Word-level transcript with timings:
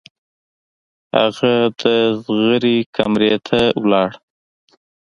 هغه 1.15 1.53
د 1.81 1.83
زغرې 2.23 2.77
کمرې 2.95 3.33
ته 3.47 3.59
لاړ. 3.89 4.09